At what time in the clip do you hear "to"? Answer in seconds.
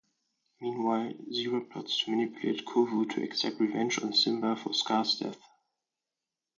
2.03-2.09, 3.11-3.21